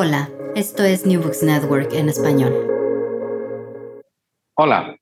[0.00, 2.52] Hola, esto es New Books Network en español.
[4.54, 4.96] Hola,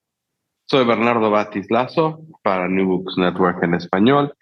[0.65, 4.33] soy Bernardo Batis Lazo para New Books Network en español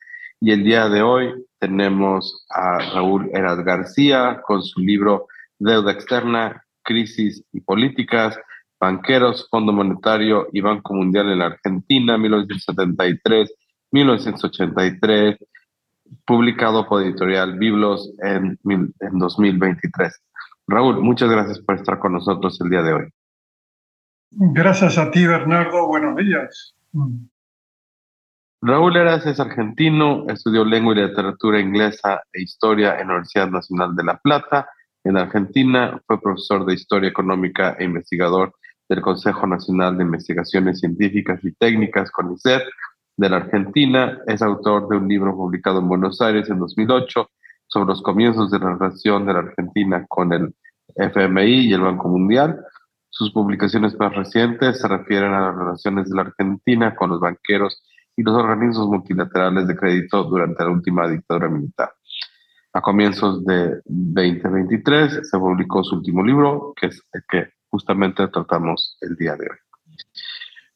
[0.41, 5.27] y el día de hoy tenemos a Raúl Eras García con su libro
[5.59, 8.39] Deuda Externa, Crisis y Políticas,
[8.79, 12.17] Banqueros, Fondo Monetario y Banco Mundial en la Argentina,
[13.93, 15.37] 1973-1983,
[16.25, 20.21] publicado por Editorial Biblos en, en 2023.
[20.67, 23.09] Raúl, muchas gracias por estar con nosotros el día de hoy.
[24.31, 25.87] Gracias a ti, Bernardo.
[25.87, 26.75] Buenos días.
[28.63, 33.95] Raúl Eras es argentino, estudió lengua y literatura inglesa e historia en la Universidad Nacional
[33.95, 34.69] de La Plata.
[35.05, 38.55] En Argentina fue profesor de historia económica e investigador
[38.89, 42.63] del Consejo Nacional de Investigaciones Científicas y Técnicas, CONICET,
[43.17, 44.19] de la Argentina.
[44.27, 47.31] Es autor de un libro publicado en Buenos Aires en 2008
[47.75, 50.55] sobre los comienzos de la relación de la Argentina con el
[50.95, 52.65] FMI y el Banco Mundial.
[53.11, 57.83] Sus publicaciones más recientes se refieren a las relaciones de la Argentina con los banqueros
[58.17, 61.91] y los organismos multilaterales de crédito durante la última dictadura militar.
[62.75, 68.97] A comienzos de 2023 se publicó su último libro, que es el que justamente tratamos
[69.01, 69.59] el día de hoy.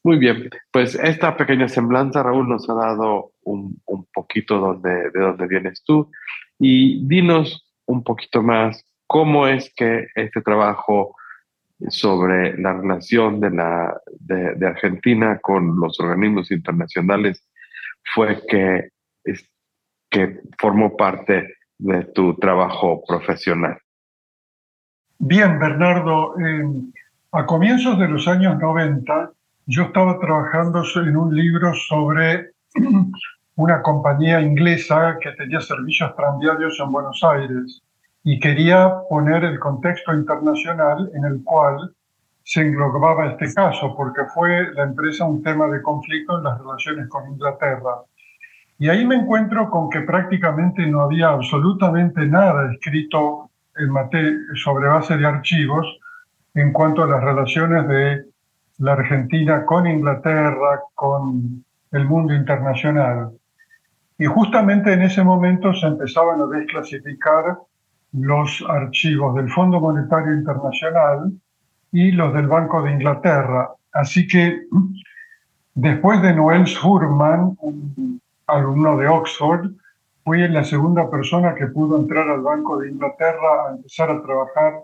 [0.03, 5.19] Muy bien, pues esta pequeña semblanza, Raúl, nos ha dado un, un poquito donde, de
[5.19, 6.09] dónde vienes tú
[6.59, 11.15] y dinos un poquito más cómo es que este trabajo
[11.87, 17.43] sobre la relación de, la, de, Argentina con los organismos internacionales
[18.13, 18.89] fue que,
[20.09, 23.79] que formó parte de tu trabajo profesional.
[25.17, 26.35] Bien, Bernardo,
[27.31, 29.31] a comienzos de los años 90
[29.65, 32.51] yo estaba trabajando en un libro sobre
[33.59, 37.81] una compañía inglesa que tenía servicios tranviarios en Buenos Aires
[38.23, 41.93] y quería poner el contexto internacional en el cual
[42.41, 47.09] se englobaba este caso, porque fue la empresa un tema de conflicto en las relaciones
[47.09, 47.95] con Inglaterra.
[48.77, 53.89] Y ahí me encuentro con que prácticamente no había absolutamente nada escrito en
[54.55, 55.85] sobre base de archivos
[56.53, 58.23] en cuanto a las relaciones de
[58.77, 63.33] la Argentina con Inglaterra, con el mundo internacional.
[64.19, 67.57] Y justamente en ese momento se empezaban a desclasificar
[68.11, 71.31] los archivos del Fondo Monetario Internacional
[71.93, 73.71] y los del Banco de Inglaterra.
[73.93, 74.63] Así que
[75.73, 79.71] después de Noel Schurman, un alumno de Oxford,
[80.25, 84.81] fui la segunda persona que pudo entrar al Banco de Inglaterra a empezar a trabajar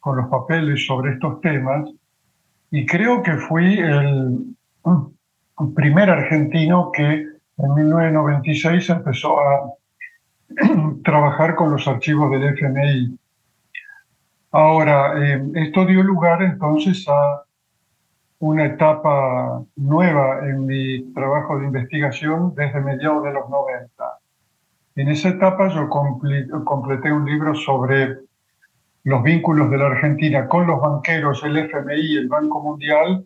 [0.00, 1.88] con los papeles sobre estos temas.
[2.72, 4.56] Y creo que fui el
[5.76, 9.72] primer argentino que en 1996 empezó a
[11.04, 13.16] trabajar con los archivos del FMI.
[14.50, 17.44] Ahora, eh, esto dio lugar entonces a
[18.40, 23.88] una etapa nueva en mi trabajo de investigación desde mediados de los 90.
[24.96, 28.18] En esa etapa yo completé un libro sobre
[29.04, 33.24] los vínculos de la Argentina con los banqueros, el FMI el Banco Mundial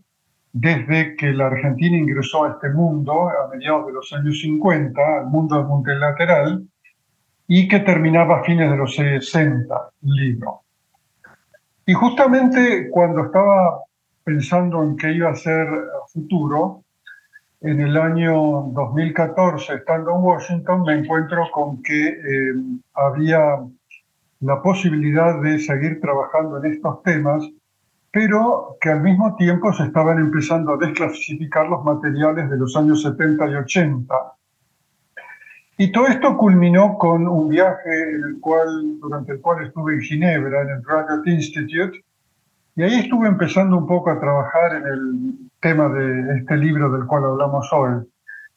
[0.58, 5.26] desde que la Argentina ingresó a este mundo a mediados de los años 50, al
[5.26, 6.66] mundo multilateral,
[7.46, 10.62] y que terminaba a fines de los 60, el libro.
[11.84, 13.82] Y justamente cuando estaba
[14.24, 15.68] pensando en qué iba a ser
[16.10, 16.84] futuro,
[17.60, 22.54] en el año 2014, estando en Washington, me encuentro con que eh,
[22.94, 23.58] había
[24.40, 27.46] la posibilidad de seguir trabajando en estos temas
[28.10, 33.02] pero que al mismo tiempo se estaban empezando a desclasificar los materiales de los años
[33.02, 34.14] 70 y 80.
[35.78, 40.62] Y todo esto culminó con un viaje el cual, durante el cual estuve en Ginebra,
[40.62, 42.02] en el Graduate Institute,
[42.74, 47.06] y ahí estuve empezando un poco a trabajar en el tema de este libro del
[47.06, 48.06] cual hablamos hoy.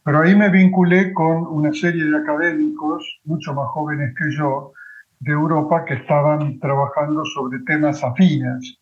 [0.04, 4.72] Pero ahí me vinculé con una serie de académicos, mucho más jóvenes que yo,
[5.20, 8.80] de Europa, que estaban trabajando sobre temas afines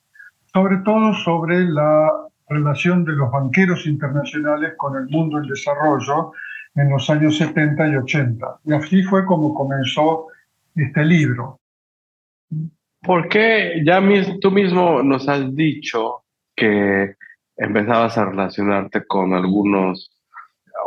[0.57, 2.09] sobre todo sobre la
[2.49, 6.31] relación de los banqueros internacionales con el mundo del desarrollo
[6.73, 8.61] en los años 70 y 80.
[8.65, 10.29] Y así fue como comenzó
[10.75, 11.59] este libro.
[13.03, 14.01] Porque ya
[14.41, 16.23] tú mismo nos has dicho
[16.55, 17.13] que
[17.55, 20.09] empezabas a relacionarte con algunos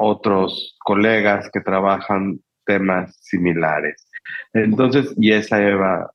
[0.01, 4.11] otros colegas que trabajan temas similares.
[4.53, 6.11] Entonces, y esa Eva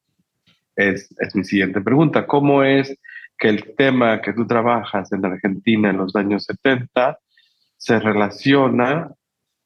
[0.76, 2.28] es, es mi siguiente pregunta.
[2.28, 2.94] ¿Cómo es
[3.38, 7.18] que el tema que tú trabajas en Argentina en los años 70
[7.78, 9.12] se relaciona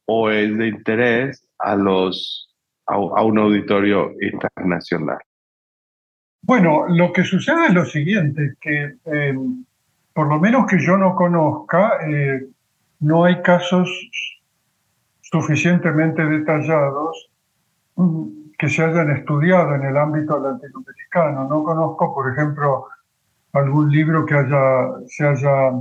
[0.05, 2.53] o es de interés a, los,
[2.87, 5.19] a, un auditorio internacional?
[6.41, 9.35] Bueno, lo que sucede es lo siguiente, que eh,
[10.13, 12.47] por lo menos que yo no conozca, eh,
[13.01, 13.89] no hay casos
[15.21, 17.29] suficientemente detallados
[17.95, 21.47] mm, que se hayan estudiado en el ámbito latinoamericano.
[21.47, 22.87] No conozco, por ejemplo,
[23.53, 25.71] algún libro que haya, se haya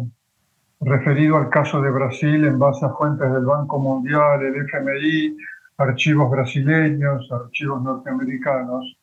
[0.81, 5.37] referido al caso de Brasil en base a fuentes del Banco Mundial, el FMI,
[5.79, 8.97] archivos brasileños, archivos norteamericanos.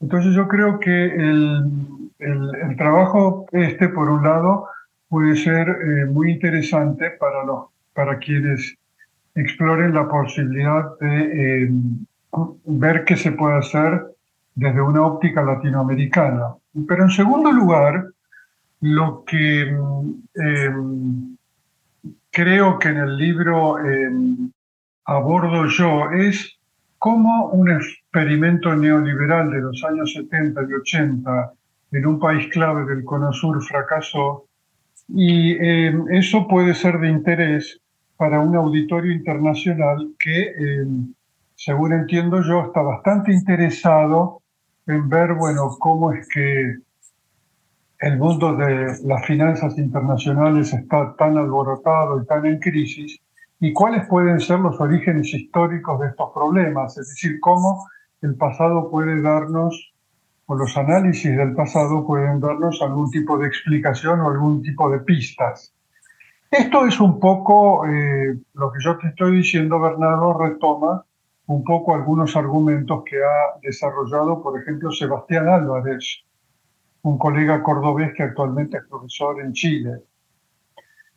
[0.00, 4.66] Entonces yo creo que el, el, trabajo este, por un lado,
[5.08, 8.76] puede ser eh, muy interesante para, los, para quienes
[9.34, 11.70] exploren la posibilidad de eh,
[12.64, 14.04] ver qué se puede hacer
[14.54, 16.54] desde una óptica latinoamericana.
[16.88, 18.08] Pero en segundo lugar,
[18.80, 19.62] lo que
[20.34, 21.36] em,
[22.30, 24.50] creo que en el libro em,
[25.04, 26.58] abordo yo es
[26.98, 31.52] cómo un experimento neoliberal de los años 70 y 80
[31.92, 34.46] en un país clave del Cono Sur fracasó
[35.08, 37.80] y em, eso puede ser de interés
[38.16, 40.52] para un auditorio internacional que,
[41.56, 44.40] según entiendo yo, está bastante interesado
[44.86, 46.76] en ver, bueno, cómo es que
[48.00, 53.18] el mundo de las finanzas internacionales está tan alborotado y tan en crisis,
[53.60, 57.86] y cuáles pueden ser los orígenes históricos de estos problemas, es decir, cómo
[58.20, 59.92] el pasado puede darnos,
[60.46, 64.98] o los análisis del pasado pueden darnos algún tipo de explicación o algún tipo de
[64.98, 65.72] pistas.
[66.50, 71.04] Esto es un poco eh, lo que yo te estoy diciendo, Bernardo, retoma
[71.46, 76.24] un poco algunos argumentos que ha desarrollado, por ejemplo, Sebastián Álvarez,
[77.02, 80.00] un colega cordobés que actualmente es profesor en Chile.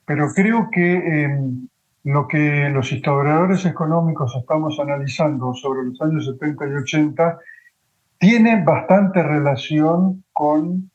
[0.06, 1.68] Pero creo que em,
[2.04, 7.40] lo que los historiadores económicos estamos analizando sobre los años 70 y 80
[8.18, 10.90] tiene bastante relación con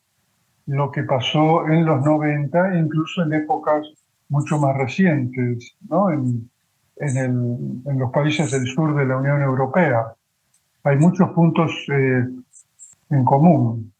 [0.65, 3.87] lo que pasó en los 90, incluso en épocas
[4.29, 6.09] mucho más recientes, ¿no?
[6.97, 10.13] En, los países del sur de la Unión Europea.
[10.83, 12.23] Hay muchos puntos eh,
[13.09, 13.93] en común.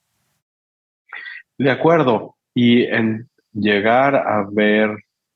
[1.57, 2.35] De acuerdo.
[2.53, 4.89] Y en llegar a ver,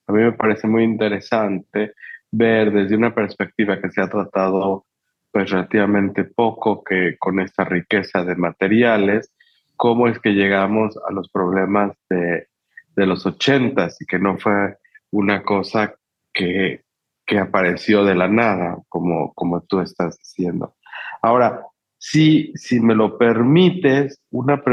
[0.07, 1.94] a mí me parece muy interesante
[2.31, 4.86] ver desde una perspectiva que se ha tratado
[5.31, 9.31] pues relativamente poco que con esta riqueza de materiales,
[9.75, 12.48] cómo es que llegamos a los problemas de,
[12.95, 14.77] de los ochentas y que no fue
[15.12, 15.95] una cosa
[16.33, 16.81] que,
[17.27, 20.75] que apareció de la nada, como, como tú estás diciendo.
[21.21, 21.62] Ahora,
[21.97, 24.63] si, si me lo permites, una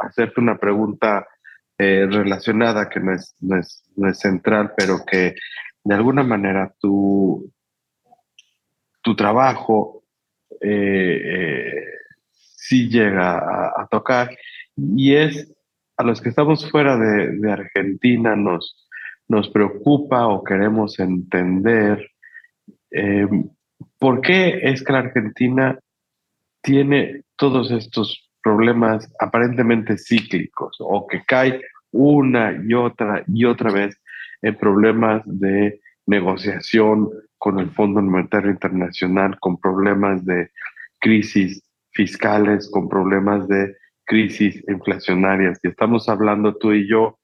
[0.00, 1.26] hacerte una pregunta
[1.78, 5.36] eh, relacionada que no es, no, es, no es, central, pero que
[5.84, 7.52] de alguna manera tu,
[9.00, 10.02] tu trabajo
[10.60, 11.84] eh, eh,
[12.32, 14.36] sí llega a, tocar
[14.76, 15.52] y es
[15.96, 18.88] a los que estamos fuera de, de Argentina nos,
[19.32, 22.10] nos preocupa o queremos entender
[23.98, 25.78] por qué es que la Argentina
[26.60, 31.62] tiene todos estos problemas aparentemente cíclicos o que cae
[31.92, 33.98] una y otra y otra vez
[34.42, 37.08] en problemas de negociación
[37.38, 40.50] con el Fondo Monetario Internacional, con problemas de
[41.00, 41.62] crisis
[41.92, 45.58] fiscales, con problemas de crisis inflacionarias.
[45.62, 47.18] Y estamos hablando tú y yo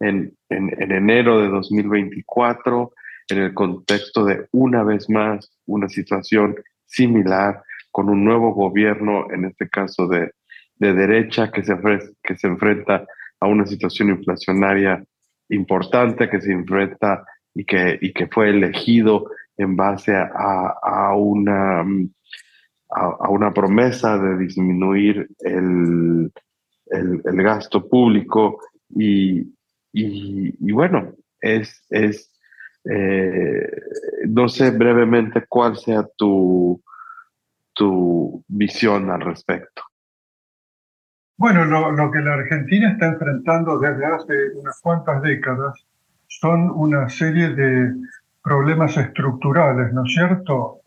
[0.00, 2.92] en, en, en enero de 2024,
[3.28, 9.44] en el contexto de una vez más una situación similar con un nuevo gobierno, en
[9.44, 10.32] este caso de,
[10.78, 11.74] derecha, que se,
[12.22, 13.06] que se enfrenta
[13.40, 15.02] a una situación inflacionaria
[15.48, 17.24] importante, que se enfrenta
[17.54, 21.84] y que, y que fue elegido en base a, una,
[22.90, 26.32] a, una promesa de disminuir el,
[26.86, 28.58] el, gasto público
[28.90, 29.54] y,
[29.96, 32.32] y, bueno, es, es
[32.84, 33.70] eh,
[34.28, 36.82] no sé brevemente cuál sea tu,
[37.72, 39.82] tu visión al respecto.
[41.36, 45.74] Bueno, lo, que la Argentina está enfrentando desde hace unas cuantas décadas
[46.28, 47.94] son una serie de
[48.42, 50.80] problemas estructurales, ¿no es cierto?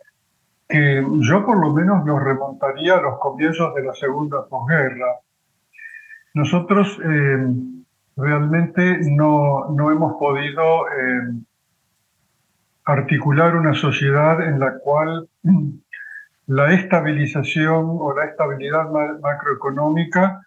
[0.68, 5.20] Que yo por lo menos los remontaría a los comienzos de la segunda posguerra.
[6.34, 7.48] nosotros eh,
[8.18, 11.34] realmente no, no, hemos podido eh,
[12.86, 15.30] articular una sociedad en la cual
[16.48, 18.90] la estabilización o la estabilidad
[19.22, 20.42] macroeconómica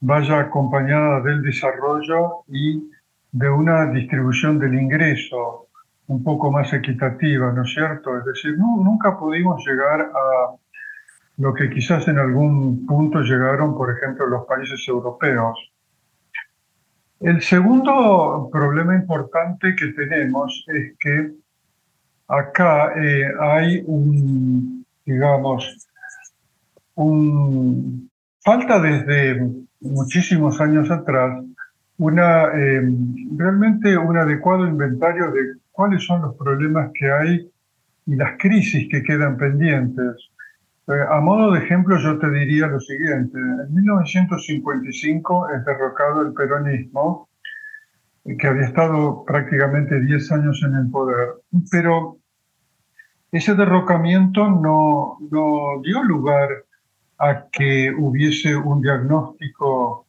[0.00, 2.90] vaya acompañada del desarrollo y
[3.32, 5.66] de una distribución del ingreso
[6.08, 8.16] un poco más equitativa, ¿no es cierto?
[8.16, 10.54] Es decir, nunca pudimos llegar a
[11.38, 15.58] lo que quizás en algún punto llegaron, por ejemplo, los países europeos.
[17.20, 21.32] El segundo problema importante que tenemos es que
[22.28, 25.88] acá eh, hay un, digamos,
[26.94, 28.10] un,
[28.44, 31.42] falta desde muchísimos años atrás
[31.98, 32.82] una, eh,
[33.36, 37.50] realmente un adecuado inventario de cuáles son los problemas que hay
[38.06, 40.30] y las crisis que quedan pendientes.
[40.88, 43.38] Eh, a modo de ejemplo, yo te diría lo siguiente.
[43.38, 47.28] En 1955 es derrocado el peronismo,
[48.38, 51.28] que había estado prácticamente 10 años en el poder,
[51.70, 52.18] pero
[53.30, 56.48] ese derrocamiento no, no dio lugar
[57.18, 60.06] a que hubiese un diagnóstico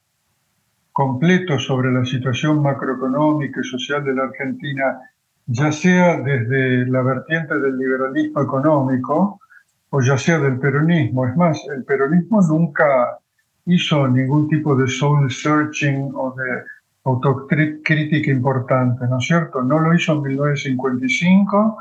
[0.92, 5.00] completo sobre la situación macroeconómica y social de la Argentina,
[5.46, 9.40] ya sea desde la vertiente del liberalismo económico,
[9.90, 11.26] o ya sea del peronismo.
[11.28, 13.20] Es más, el peronismo nunca
[13.66, 16.64] hizo ningún tipo de soul searching o de
[17.04, 19.62] autocrítica importante, ¿no es cierto?
[19.62, 21.78] No lo hizo en 1955,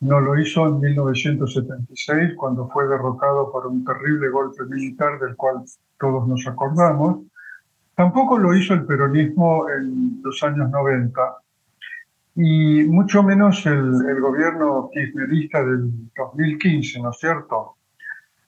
[0.00, 5.62] no lo hizo en 1976, cuando fue derrocado por un terrible golpe militar del cual
[5.98, 7.20] todos nos acordamos.
[7.94, 11.41] Tampoco lo hizo el peronismo en los años 90
[12.34, 17.76] y mucho menos el, gobierno kirchnerista del 2015, ¿no es cierto?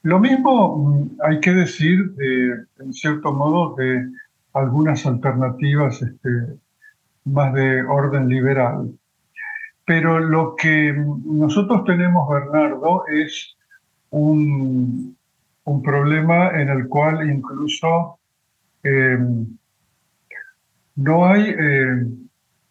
[0.02, 4.08] Lo mismo mm, hay que decir, de, en cierto modo, de
[4.54, 6.58] algunas alternativas este,
[7.24, 8.90] más de orden liberal.
[9.84, 13.56] Pero lo que nosotros tenemos, Bernardo, es
[14.10, 15.16] un,
[15.64, 18.18] un problema en el cual incluso
[18.82, 19.18] eh,
[20.96, 22.06] no hay eh,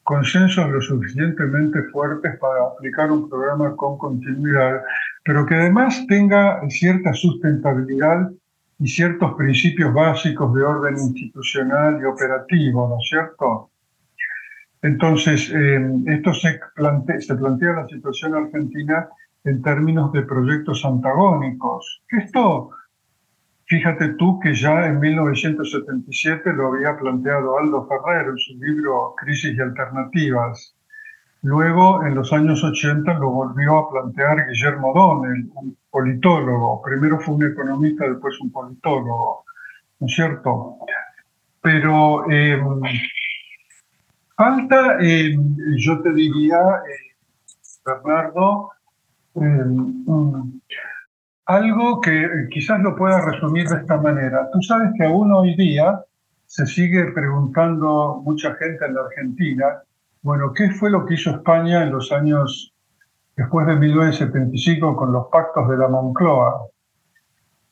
[0.03, 4.81] consensos lo suficientemente fuertes para aplicar un programa con continuidad,
[5.23, 8.29] pero que además tenga cierta sustentabilidad
[8.79, 13.69] y ciertos principios básicos de orden institucional y operativo, ¿no es cierto?
[14.81, 19.07] Entonces, eh, esto se plantea, se plantea la situación argentina
[19.45, 22.01] en términos de proyectos antagónicos.
[22.09, 22.71] Esto
[23.65, 29.57] Fíjate tú que ya en 1977 lo había planteado Aldo Ferrer en su libro Crisis
[29.57, 30.75] y Alternativas.
[31.43, 36.81] Luego, en los años 80, lo volvió a plantear Guillermo Donnell, un politólogo.
[36.81, 39.43] Primero fue un economista, después un politólogo,
[39.99, 40.77] ¿no es cierto?
[41.61, 42.81] Pero em,
[44.35, 47.15] falta, em, yo te diría, eh,
[47.85, 48.71] Bernardo,
[49.35, 50.05] em,
[51.45, 54.49] algo que eh, quizás lo pueda resumir de esta manera.
[54.51, 56.01] Tú sabes que aún hoy día
[56.45, 59.81] se sigue preguntando mucha gente en la Argentina,
[60.21, 62.73] bueno, ¿qué fue lo que hizo España en los años
[63.35, 66.67] después de 1975 con los pactos de la Moncloa?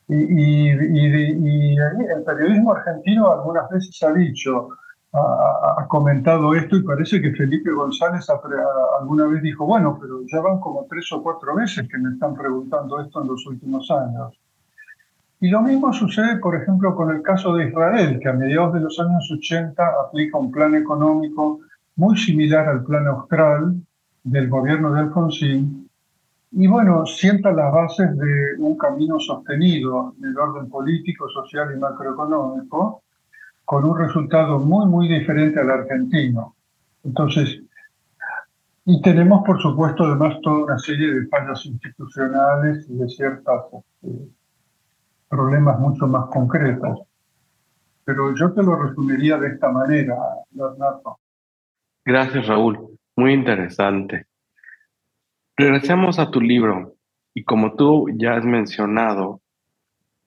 [0.08, 4.68] Y, el periodismo argentino algunas veces ha dicho,
[5.92, 8.26] comentado esto y parece que Felipe González
[8.98, 12.34] alguna vez dijo, bueno, pero ya van como tres o cuatro veces que me están
[12.34, 14.32] preguntando esto en los últimos años.
[15.38, 18.80] Y lo mismo sucede, por ejemplo, con el caso de Israel, que a mediados de
[18.80, 21.60] los años 80 aplica un plan económico
[21.96, 23.74] muy similar al plan austral
[24.24, 25.90] del gobierno de Alfonsín,
[26.52, 31.78] y bueno, sienta las bases de un camino sostenido en el orden político, social y
[31.78, 33.02] macroeconómico,
[33.64, 36.56] con un resultado muy, muy diferente al argentino.
[37.04, 37.60] Entonces,
[38.84, 44.28] y tenemos, por supuesto, además toda una serie de fallas institucionales y de ciertos este,
[45.28, 47.00] problemas mucho más concretos.
[48.04, 50.16] Pero yo te lo resumiría de esta manera,
[50.50, 51.18] Bernardo.
[52.04, 52.98] Gracias, Raúl.
[53.16, 54.26] Muy interesante.
[55.56, 56.96] Regresemos a tu libro
[57.32, 59.40] y como tú ya has mencionado,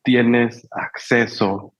[0.01, 1.75] tienes acceso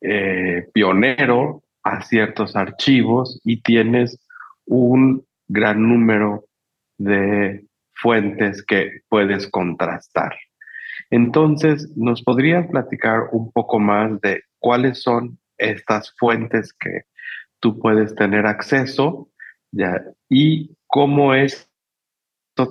[0.00, 4.18] eh, pionero a ciertos archivos y tienes
[4.66, 6.44] un gran número
[6.98, 7.64] de
[7.94, 10.34] fuentes que puedes contrastar.
[11.10, 17.02] Entonces, ¿nos podrías platicar un poco más de cuáles son estas fuentes que
[17.60, 19.30] tú puedes tener acceso
[19.70, 21.68] ya, y cómo esto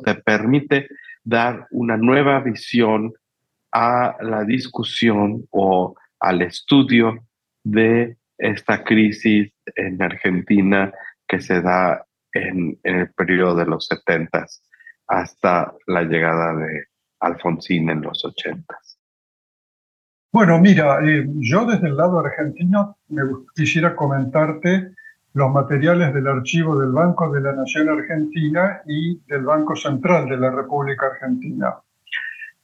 [0.03, 0.87] te permite
[1.23, 3.13] dar una nueva visión
[3.71, 7.25] a la discusión o al estudio
[7.63, 10.91] de esta crisis en Argentina
[11.27, 14.45] que se da en, el periodo de los 70
[15.07, 16.85] hasta la llegada de
[17.19, 18.77] Alfonsín en los 80.
[20.31, 23.23] Bueno, mira, eh, yo desde el lado argentino me
[23.55, 24.91] quisiera comentarte
[25.33, 30.37] los materiales del archivo del Banco de la Nación Argentina y del Banco Central de
[30.37, 31.75] la República Argentina.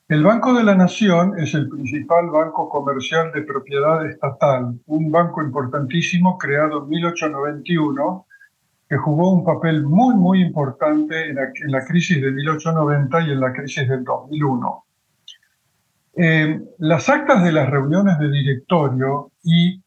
[0.10, 5.42] El Banco de la Nación es el principal banco comercial de propiedad estatal, un banco
[5.42, 8.26] importantísimo creado en 1891
[8.90, 13.54] que jugó un papel muy, muy importante en la, crisis de 1890 y en la
[13.54, 14.84] crisis del 2001.
[16.16, 19.82] Eh, las actas de las reuniones de directorio y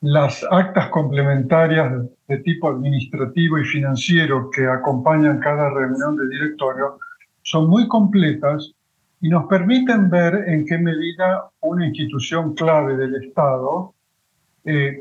[0.00, 6.98] las actas complementarias de tipo administrativo y financiero que acompañan cada reunión de directorio
[7.42, 8.74] son muy completas
[9.20, 13.94] y nos permiten ver en qué medida una institución clave del Estado
[14.64, 14.98] eh,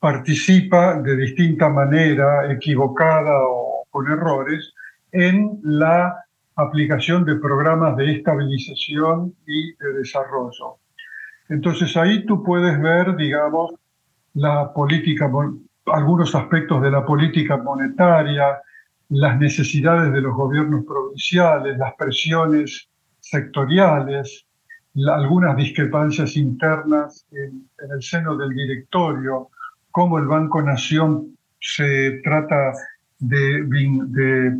[0.00, 4.72] participa de distinta manera, equivocada o con errores,
[5.12, 6.24] en la
[6.56, 10.76] aplicación de programas de estabilización y de desarrollo.
[11.48, 13.72] Entonces ahí tú puedes ver, digamos,
[14.34, 15.30] la política,
[15.86, 18.60] algunos aspectos de la política monetaria,
[19.10, 22.88] las necesidades de los gobiernos provinciales, las presiones
[23.30, 24.46] sectoriales,
[25.06, 29.50] algunas discrepancias internas en, el seno del directorio,
[29.90, 32.72] cómo el Banco Nación se trata
[33.18, 34.56] de,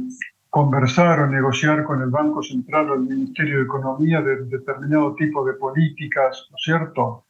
[0.51, 5.45] conversar o negociar con el Banco Central o el Ministerio de Economía de determinado tipo
[5.45, 7.25] de políticas, ¿no es cierto?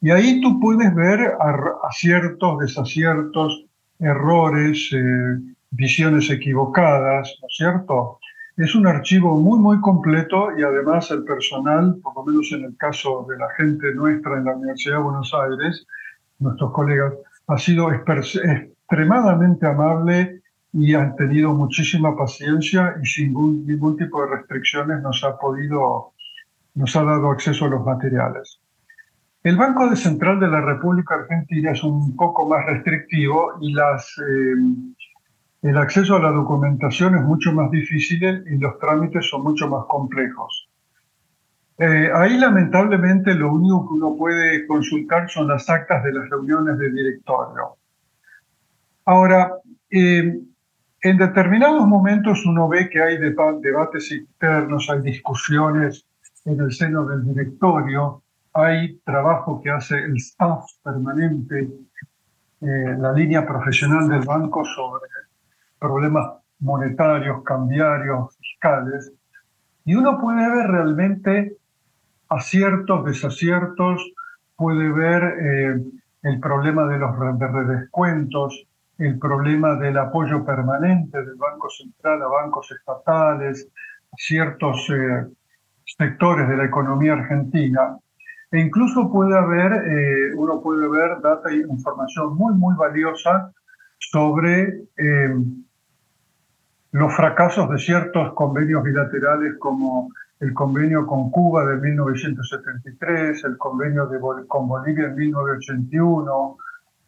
[0.00, 1.32] Y ahí tú puedes ver
[1.88, 3.64] aciertos, desaciertos,
[3.98, 5.38] errores, eh,
[5.70, 8.18] visiones equivocadas, ¿no es cierto?
[8.56, 12.76] Es un archivo muy, muy completo y además el personal, por lo menos en el
[12.78, 15.86] caso de la gente nuestra en la Universidad de Buenos Aires,
[16.38, 17.12] nuestros colegas,
[17.48, 20.40] ha sido extremadamente amable
[20.72, 26.12] y han tenido muchísima paciencia y sin ningún, ningún tipo de restricciones nos ha podido,
[26.74, 28.58] nos ha dado acceso a los materiales.
[29.42, 34.54] El Banco Central de la República Argentina es un poco más restrictivo y las, eh,
[35.68, 39.84] el acceso a la documentación es mucho más difícil y los trámites son mucho más
[39.86, 40.68] complejos.
[41.78, 46.78] Eh, ahí lamentablemente lo único que uno puede consultar son las actas de las reuniones
[46.78, 47.76] de directorio.
[49.06, 49.54] Ahora,
[49.90, 50.40] eh,
[51.02, 56.06] en determinados momentos uno ve que hay debates internos, hay discusiones
[56.44, 61.68] en el seno del directorio, hay trabajo que hace el staff permanente,
[62.60, 65.02] eh, la línea profesional del banco sobre
[65.78, 66.26] problemas
[66.58, 69.12] monetarios, cambiarios, fiscales,
[69.84, 71.56] y uno puede ver realmente
[72.28, 74.04] aciertos, desaciertos,
[74.56, 75.84] puede ver eh,
[76.22, 78.66] el problema de los redescuentos,
[78.98, 83.68] el problema del apoyo permanente del Banco Central a bancos estatales,
[84.16, 85.26] ciertos eh,
[85.84, 87.96] sectores de la economía argentina.
[88.50, 93.52] E incluso puede haber, eh, uno puede ver data e información muy, muy valiosa
[93.98, 94.82] sobre
[96.92, 104.06] los fracasos de ciertos convenios bilaterales como el convenio con Cuba de 1973, el convenio
[104.06, 106.56] de, con Bolivia en 1981,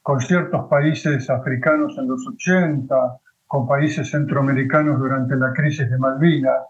[0.03, 6.63] con ciertos países africanos en los 80, con países centroamericanos durante la crisis de Malvinas.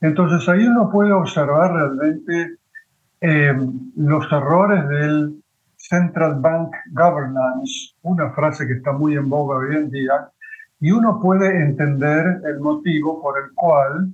[0.00, 2.58] Entonces ahí uno puede observar realmente
[3.20, 3.56] eh,
[3.96, 5.42] los errores del
[5.76, 10.30] Central Bank Governance, una frase que está muy en boga hoy en día,
[10.80, 14.12] y uno puede entender el motivo por el cual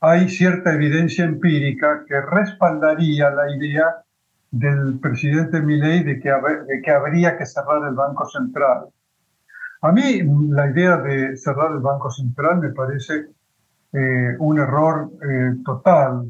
[0.00, 3.96] hay cierta evidencia empírica que respaldaría la idea
[4.50, 8.86] del presidente Milei de que, de que habría que cerrar el Banco Central.
[9.82, 13.26] A mí la idea de cerrar el Banco Central me parece
[13.92, 16.26] eh, un error eh, total,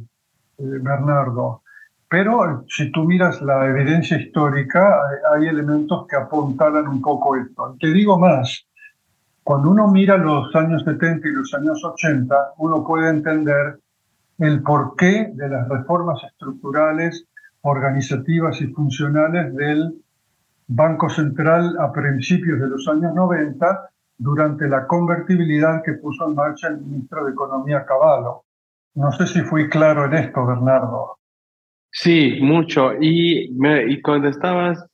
[0.59, 1.63] eh, Bernardo.
[2.09, 5.01] Pero si tú miras la evidencia histórica,
[5.35, 7.77] hay, elementos que apuntalan un poco esto.
[7.81, 8.67] te digo más,
[9.47, 13.79] cuando uno mira los años 70 y los años 80, uno puede entender
[14.39, 17.29] el porqué de las reformas estructurales,
[17.61, 20.03] organizativas y funcionales del
[20.67, 26.67] Banco Central a principios de los años 90 durante la convertibilidad que puso en marcha
[26.67, 28.43] el ministro de Economía Caballo.
[28.97, 31.19] No sé si fui claro en esto, Bernardo.
[31.93, 32.95] Sí, mucho.
[33.01, 34.85] Y, y cuando estabas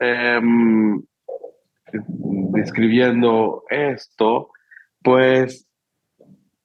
[0.00, 1.00] em,
[1.92, 4.50] describiendo esto,
[5.02, 5.66] pues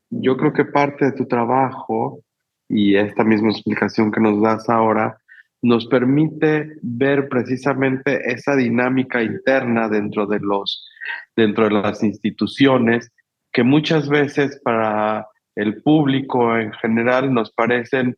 [0.10, 2.22] yo creo que parte de tu trabajo
[2.68, 5.20] y esta misma explicación que nos das ahora
[5.62, 10.88] nos permite ver precisamente esa dinámica interna dentro de los
[11.36, 13.12] dentro de las instituciones
[13.52, 18.16] que muchas veces para el público en general nos parecen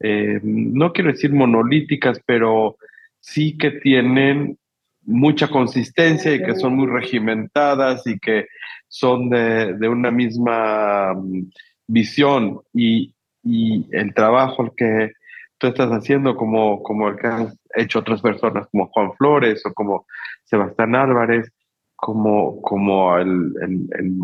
[0.00, 2.76] eh, no quiero decir monolíticas pero
[3.20, 4.58] sí que tienen
[5.10, 8.46] mucha consistencia y que son muy regimentadas y que
[8.88, 11.50] son de, de una misma mm,
[11.86, 15.12] visión y, y el trabajo que
[15.58, 19.74] tú estás haciendo, como, como el que han hecho otras personas, como Juan Flores o
[19.74, 20.06] como
[20.44, 21.52] Sebastián Álvarez,
[21.96, 24.14] como, como el, el,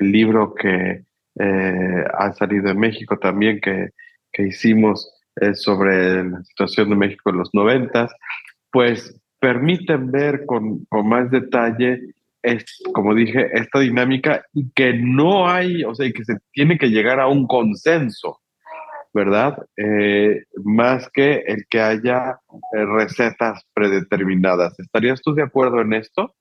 [0.00, 1.04] libro que
[1.38, 3.90] eh, ha salido de México también, que,
[4.32, 8.12] que hicimos eh, sobre la situación de México en los noventas,
[8.72, 15.48] pues permiten ver con, con más detalle, es, como dije, esta dinámica y que no
[15.48, 18.38] hay, o sea, y que se tiene que llegar a un consenso
[19.14, 19.58] ¿verdad?
[19.76, 22.38] Eh, más que el que haya
[22.72, 24.78] eh, recetas predeterminadas.
[24.80, 26.34] ¿Estarías tú de acuerdo en esto?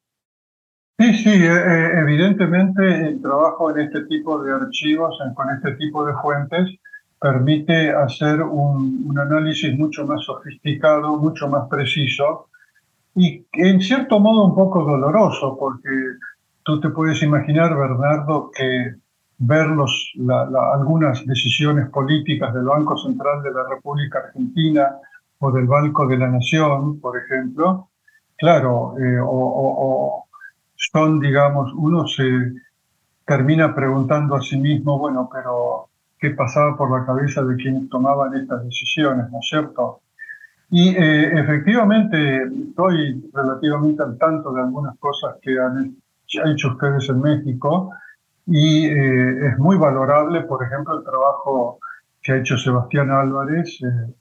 [0.98, 6.14] Sí, sí, eh, evidentemente el trabajo en este tipo de archivos, con este tipo de
[6.22, 6.70] fuentes,
[7.20, 12.48] permite hacer un, un análisis mucho más sofisticado, mucho más preciso
[13.16, 15.90] y en cierto modo un poco doloroso, porque
[16.64, 18.96] tú te puedes imaginar, Bernardo, que
[19.44, 20.14] ver los,
[20.74, 24.98] algunas decisiones políticas del Banco Central de la República Argentina
[25.40, 27.90] o del Banco de la Nación, por ejemplo,
[28.38, 30.26] claro, eh, o,
[30.76, 32.54] son, digamos, uno se
[33.26, 35.88] termina preguntando a sí mismo, bueno, pero
[36.20, 40.02] ¿qué pasaba por la cabeza de quienes tomaban estas decisiones, ¿no es cierto?
[40.74, 45.98] Y eh, efectivamente estoy relativamente al tanto de algunas cosas que han
[46.46, 47.92] hecho ustedes en México,
[48.46, 51.80] y eh, es muy valorable, por ejemplo, el trabajo
[52.22, 54.14] que ha hecho Sebastián Álvarez, eh,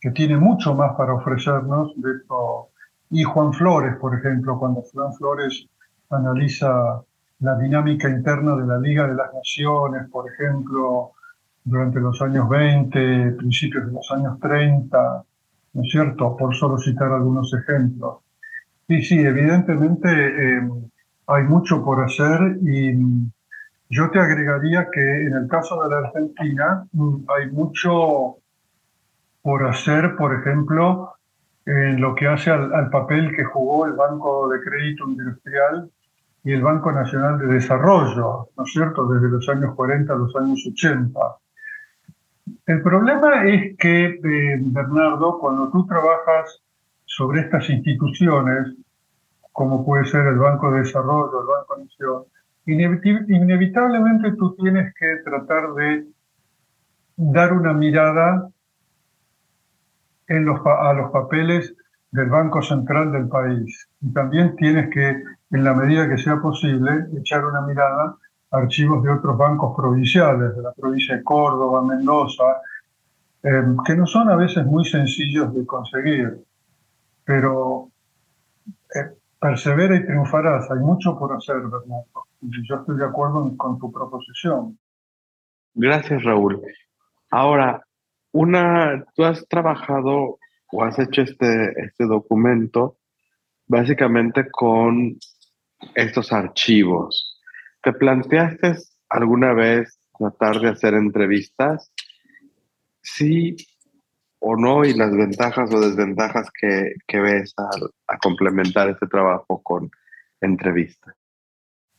[0.00, 2.68] que tiene mucho más para ofrecernos de esto.
[3.10, 5.66] Y Juan Flores, por ejemplo, cuando Juan Flores
[6.08, 7.02] analiza
[7.40, 11.12] la dinámica interna de la Liga de las Naciones, por ejemplo,
[11.62, 15.24] durante los años 20, principios de los años 30,
[15.72, 16.36] ¿no es cierto?
[16.36, 18.18] Por solo citar algunos ejemplos.
[18.88, 20.68] Y sí, evidentemente eh,
[21.26, 22.92] hay mucho por hacer y
[23.88, 28.36] yo te agregaría que en el caso de la Argentina mm, hay mucho
[29.42, 31.14] por hacer, por ejemplo,
[31.66, 35.90] en lo que hace al, papel que jugó el Banco de Crédito Industrial
[36.44, 40.34] y el Banco Nacional de Desarrollo, ¿no es cierto?, desde los años 40 a los
[40.36, 41.20] años 80.
[42.66, 46.60] El problema es que, eh, Bernardo, cuando tú trabajas
[47.04, 48.76] sobre estas instituciones,
[49.52, 52.24] como puede ser el Banco de Desarrollo, el Banco Nacional,
[52.66, 56.06] inevitablemente tú tienes que tratar de
[57.16, 58.48] dar una mirada
[60.28, 61.74] a los papeles
[62.12, 63.88] del Banco Central del país.
[64.00, 65.08] Y también tienes que,
[65.50, 68.16] en la medida que sea posible, echar una mirada
[68.50, 72.62] archivos de otros bancos provinciales, de la provincia de Córdoba, Mendoza,
[73.42, 76.44] eh, que no son a veces muy sencillos de conseguir.
[77.24, 77.90] Pero
[78.94, 80.70] eh, persevera y triunfarás.
[80.70, 82.26] Hay mucho por hacer, Bernardo.
[82.40, 84.78] Yo estoy de acuerdo con tu proposición.
[85.74, 86.60] Gracias, Raúl.
[87.30, 87.84] Ahora,
[88.32, 90.38] una, tú has trabajado
[90.72, 92.96] o has hecho este, este documento
[93.66, 95.16] básicamente con
[95.94, 97.29] estos archivos.
[97.82, 98.76] ¿Te planteaste
[99.08, 101.90] alguna vez tratar de hacer entrevistas?
[103.02, 103.56] Sí
[104.40, 109.90] o no, y las ventajas o desventajas que, que ves a, complementar este trabajo con
[110.40, 111.14] entrevistas.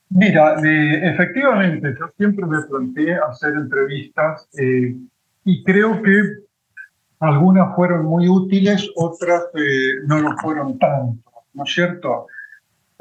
[0.10, 4.96] Mira, efectivamente, yo siempre me planteé hacer entrevistas eh,
[5.46, 6.22] y creo que
[7.20, 12.28] algunas fueron muy útiles, otras eh, no lo fueron tanto, ¿no es cierto?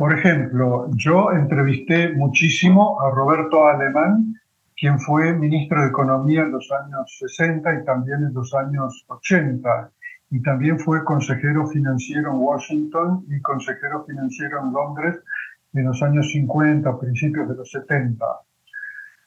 [0.00, 4.34] Por ejemplo, yo entrevisté muchísimo a Roberto Alemán,
[4.74, 9.90] quien fue ministro de Economía en los años 60 y también en los años 80,
[10.30, 15.20] y también fue consejero financiero en Washington y consejero financiero en Londres
[15.74, 18.24] en los años 50, principios de los 70.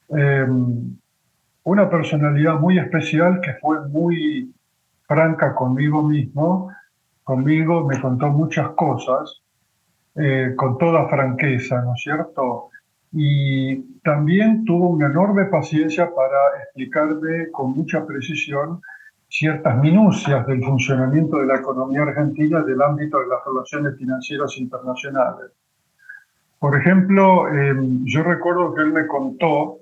[0.08, 0.46] Eh,
[1.62, 4.52] una personalidad muy especial que fue muy
[5.06, 6.72] franca conmigo mismo,
[7.22, 9.44] conmigo me contó muchas cosas,
[10.16, 12.70] eh, con toda franqueza, ¿no es cierto?
[13.12, 18.80] Y también tuvo una enorme paciencia para explicarme con mucha precisión
[19.28, 25.50] ciertas minucias del funcionamiento de la economía argentina del ámbito de las relaciones financieras internacionales.
[26.60, 29.78] Por ejemplo, em, yo recuerdo que él me contó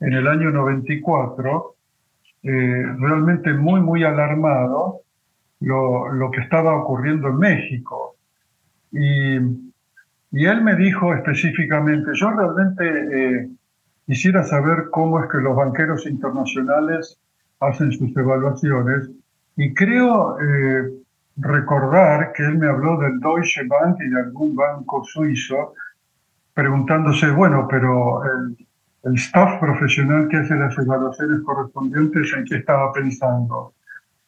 [0.00, 1.74] en el año 94,
[2.42, 5.00] eh, realmente muy, muy alarmado,
[5.60, 8.03] lo, lo que estaba ocurriendo en México.
[8.94, 9.38] Y,
[10.30, 13.50] y, él me dijo específicamente, yo realmente eh,
[14.06, 17.18] quisiera saber cómo es que los banqueros internacionales
[17.58, 19.10] hacen sus evaluaciones
[19.56, 20.92] y creo eh,
[21.36, 25.74] recordar que él me habló del Deutsche Bank y de algún banco suizo,
[26.54, 28.56] preguntándose, bueno, pero el,
[29.02, 33.74] el staff profesional que hace las evaluaciones correspondientes en qué estaba pensando.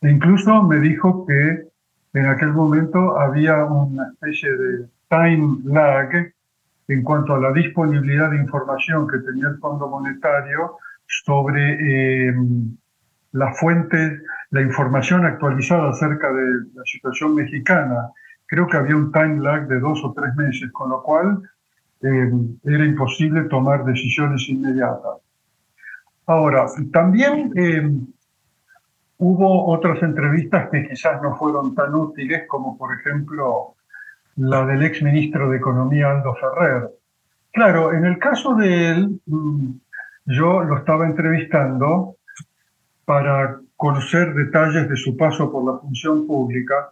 [0.01, 1.69] E incluso me dijo que
[2.17, 6.33] en aquel momento había una especie de time lag
[6.89, 12.35] en cuanto a la disponibilidad de información que tenía el Fondo Monetario sobre eh,
[13.33, 18.09] la fuente, la información actualizada acerca de la situación mexicana.
[18.47, 21.43] Creo que había un time lag de dos o tres meses, con lo cual
[22.01, 22.31] eh,
[22.65, 25.19] era imposible tomar decisiones inmediatas.
[26.25, 27.91] Ahora, también eh,
[29.19, 33.75] hubo otras entrevistas que quizás no fueron tan útiles, como por ejemplo
[34.37, 36.91] la del ex ministro de Economía Aldo Ferrer.
[37.53, 39.71] Claro, en el caso de él, mm,
[40.27, 42.17] yo lo estaba entrevistando
[43.05, 46.91] para conocer detalles de su paso por la función pública,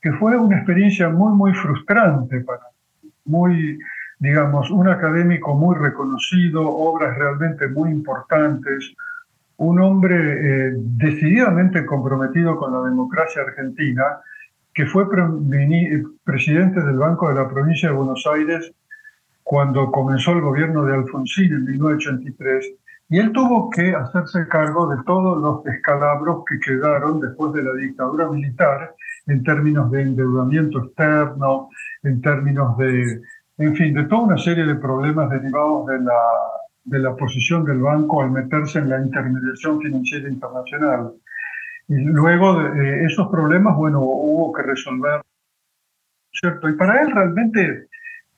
[0.00, 2.60] que fue una experiencia muy, muy frustrante para
[3.02, 3.78] mí, muy
[4.18, 8.94] digamos, un académico muy reconocido, obras realmente muy importantes,
[9.56, 14.20] un hombre eh, decididamente comprometido con la democracia argentina,
[14.72, 15.06] que fue
[16.24, 18.72] presidente del Banco de la Provincia de Buenos Aires
[19.44, 22.72] cuando comenzó el gobierno de Alfonsín en 1983,
[23.10, 27.74] y él tuvo que hacerse cargo de todos los descalabros que quedaron después de la
[27.74, 28.94] dictadura militar
[29.26, 31.68] en términos de endeudamiento externo,
[32.02, 33.20] en términos de
[33.56, 36.20] en fin, de toda una serie de problemas derivados de la,
[36.84, 41.12] de la posición del banco al meterse en la intermediación financiera internacional.
[41.88, 45.20] Y luego de esos problemas, bueno, hubo que resolver,
[46.32, 46.68] ¿cierto?
[46.68, 47.88] Y para él realmente,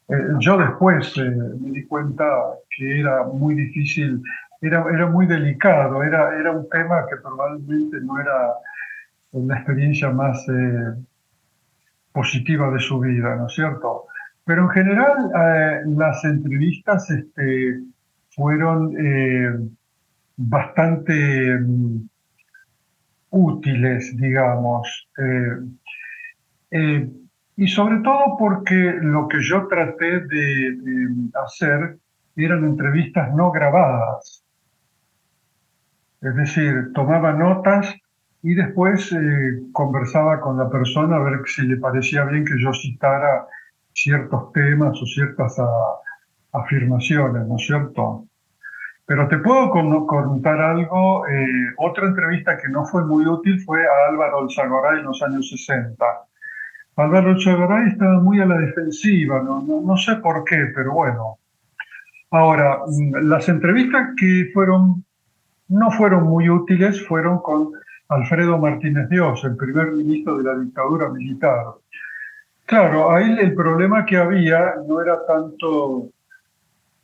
[0.08, 1.30] eh, yo después eh,
[1.60, 2.24] me di cuenta
[2.76, 4.22] que era muy difícil,
[4.60, 8.54] era, era muy delicado, era, era un tema que probablemente no era
[9.32, 10.94] la experiencia más eh,
[12.12, 14.06] positiva de su vida, ¿no es cierto?
[14.44, 17.80] Pero en general eh, las entrevistas este,
[18.36, 19.50] fueron eh,
[20.36, 22.08] bastante mm,
[23.30, 25.08] útiles, digamos.
[26.70, 27.08] Eh,
[27.56, 30.78] y sobre todo porque lo que yo traté de,
[31.42, 31.98] hacer
[32.36, 34.44] eran entrevistas no grabadas.
[36.20, 37.94] Es decir, tomaba notas
[38.42, 39.14] y después
[39.72, 43.46] conversaba con la persona a ver si le parecía bien que yo citara
[43.94, 45.58] ciertos temas o ciertas
[46.62, 48.26] afirmaciones, ¿no es cierto?
[49.06, 51.26] Pero te puedo contar algo.
[51.28, 51.46] Eh,
[51.78, 56.04] otra entrevista que no fue muy útil fue a Álvaro Alzagoray en los años 60.
[56.96, 61.38] Álvaro Alzagoray estaba muy a la defensiva, no, no, sé por qué, pero bueno.
[62.30, 65.04] Ahora, mm, las entrevistas que fueron,
[65.68, 67.72] no fueron muy útiles fueron con
[68.08, 71.64] Alfredo Martínez Dios, el primer ministro de la dictadura militar.
[72.64, 76.10] Claro, ahí el problema que había no era tanto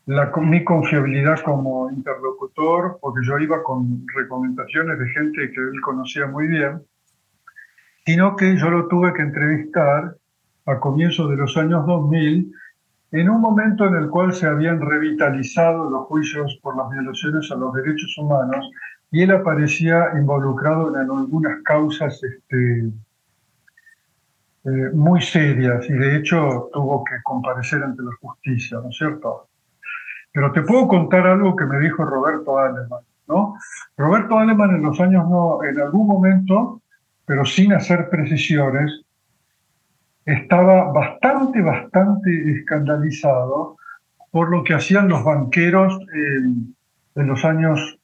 [0.06, 6.26] la, mi confiabilidad como interlocutor, porque yo iba con recomendaciones de gente que él conocía
[6.26, 6.82] muy bien,
[8.04, 10.16] sino que yo lo tuve que entrevistar
[10.66, 12.52] a comienzos de los años 2000,
[13.12, 17.56] en un momento en el cual se habían revitalizado los juicios por las violaciones a
[17.56, 18.70] los derechos humanos
[19.10, 22.90] y él aparecía involucrado en algunas causas este,
[24.64, 29.48] eh, muy serias y de hecho tuvo que comparecer ante la justicia, ¿no es cierto?
[30.33, 33.57] Pero te puedo contar algo que me dijo Roberto Aleman, ¿no?
[33.97, 36.81] Roberto Aleman en los años, no, en algún momento,
[37.27, 39.03] pero sin hacer precisiones,
[40.25, 43.77] estaba bastante, bastante escandalizado
[44.31, 46.75] por lo que hacían los banqueros en,
[47.14, 47.99] los años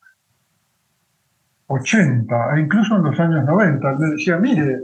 [1.69, 3.95] 80 e incluso en los años 90.
[3.95, 4.81] Me decía, mire,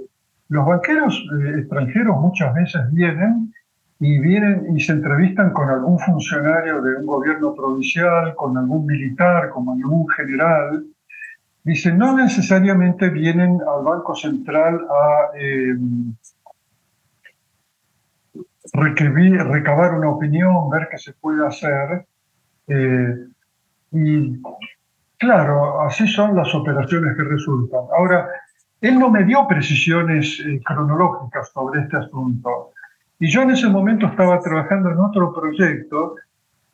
[0.49, 3.53] los banqueros eh, extranjeros muchas veces vienen
[4.01, 9.51] y vienen y se entrevistan con algún funcionario de un gobierno provincial, con algún militar,
[9.51, 10.85] con algún general.
[11.63, 15.75] Dicen, no necesariamente vienen al Banco Central a eh,
[18.73, 22.07] recabar una opinión, ver qué se puede hacer.
[22.67, 23.27] Eh,
[23.93, 24.43] y
[25.17, 27.85] claro, así son las operaciones que resultan.
[27.97, 28.29] Ahora,
[28.81, 32.74] él no me dio precisiones eh, cronológicas sobre este asunto.
[33.18, 36.16] Y yo en ese momento estaba trabajando en otro proyecto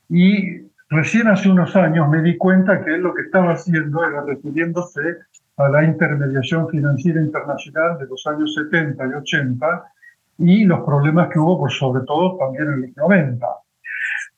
[0.08, 4.22] y recién hace unos años me di cuenta que él lo que estaba haciendo era
[4.22, 5.18] refiriéndose
[5.56, 9.84] a la intermediación financiera internacional de los años 70 y 80
[10.38, 13.46] y los problemas que hubo, por sobre todo también en los 90.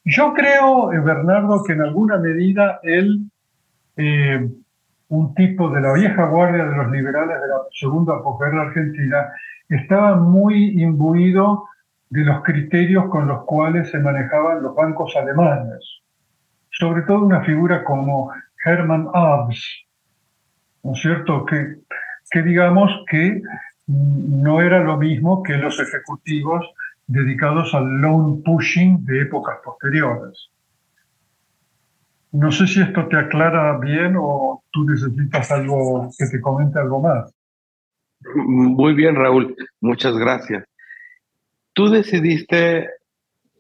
[0.04, 3.20] Yo creo, eh, Bernardo, que en alguna medida él,
[3.96, 4.48] eh,
[5.08, 9.32] un tipo de la vieja guardia de los liberales de la segunda posguerra argentina,
[9.68, 11.66] estaba muy imbuido
[12.12, 16.03] de los criterios con los cuales se manejaban los bancos alemanes.
[16.68, 18.31] Sobre todo una figura como
[18.62, 19.87] Hermann Abs,
[20.83, 21.46] ¿no es cierto?
[21.46, 21.77] Que,
[22.31, 23.40] que digamos que
[23.87, 26.66] no era lo mismo que los ejecutivos
[27.07, 30.51] dedicados al loan pushing de épocas posteriores.
[32.33, 37.01] No sé si esto te aclara bien o tú necesitas algo que te comente algo
[37.01, 37.35] más.
[38.35, 39.57] Muy bien, Raúl.
[39.81, 40.64] Muchas gracias.
[41.72, 42.88] Tú decidiste,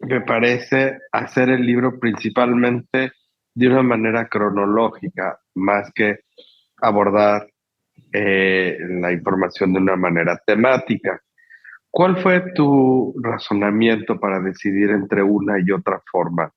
[0.00, 3.12] me parece, hacer el libro principalmente
[3.54, 6.20] de una manera cronológica, más que
[6.78, 7.46] abordar
[8.12, 11.20] eh, la información de una manera temática.
[11.90, 16.50] ¿Cuál fue tu razonamiento para decidir entre una y otra forma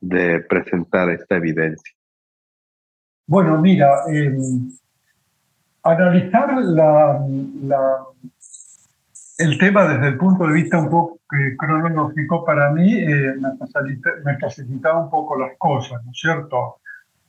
[0.00, 1.94] de presentar esta evidencia?
[3.26, 4.70] Bueno, mira, em,
[5.82, 7.22] analizar la,
[9.38, 13.56] el tema desde el punto de vista un poco eh, cronológico para mí eh, me,
[13.56, 16.78] facilita, me facilitaba un poco las cosas, ¿no es cierto?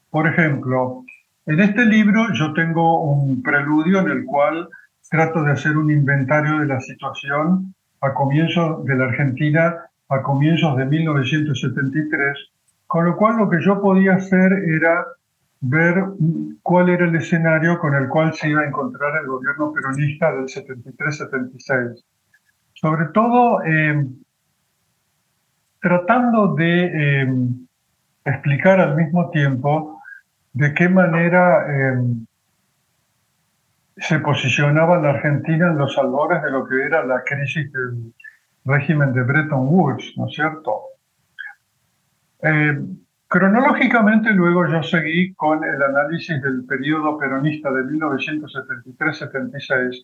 [0.10, 1.06] Por ejemplo,
[1.46, 4.68] en este libro yo tengo un preludio en el cual
[5.10, 9.76] trato de hacer un inventario de la situación a comienzos de la Argentina,
[10.10, 12.38] a comienzos de 1973,
[12.88, 15.06] con lo cual lo que yo podía hacer era
[15.62, 16.04] ver
[16.64, 20.46] cuál era el escenario con el cual se iba a encontrar el gobierno peronista del
[20.46, 22.04] 73-76.
[22.74, 24.06] Sobre todo eh,
[25.82, 27.34] tratando de eh,
[28.26, 30.02] explicar al mismo tiempo
[30.54, 31.98] de qué manera eh,
[33.98, 38.14] se posicionaba la Argentina en los albores de lo que era la crisis del
[38.64, 40.84] régimen de Bretton Woods, ¿no es cierto?
[43.30, 50.04] Cronológicamente luego yo seguí con el análisis del periodo peronista de 1973-76